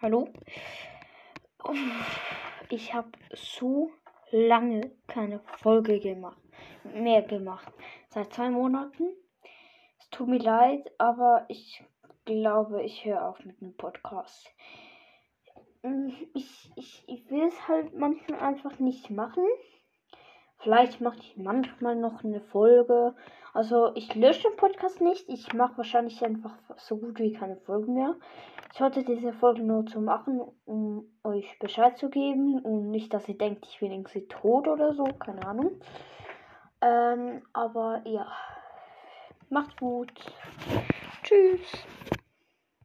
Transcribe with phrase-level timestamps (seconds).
[0.00, 0.28] Hallo?
[2.70, 3.90] Ich habe so
[4.30, 6.40] lange keine Folge gemacht,
[6.84, 7.72] mehr gemacht.
[8.08, 9.08] Seit zwei Monaten.
[9.98, 11.82] Es tut mir leid, aber ich
[12.24, 14.54] glaube, ich höre auf mit dem Podcast.
[16.32, 19.48] Ich, ich, ich will es halt manchmal einfach nicht machen.
[20.58, 23.14] Vielleicht mache ich manchmal noch eine Folge.
[23.54, 25.28] Also ich lösche den Podcast nicht.
[25.28, 28.14] Ich mache wahrscheinlich einfach so gut wie keine Folgen mehr.
[28.74, 33.28] Ich wollte diese Folge nur zu machen, um euch Bescheid zu geben und nicht, dass
[33.28, 35.04] ihr denkt, ich bin irgendwie tot oder so.
[35.04, 35.80] Keine Ahnung.
[36.80, 38.26] Ähm, aber ja.
[39.50, 40.12] Macht's gut.
[41.22, 41.86] Tschüss.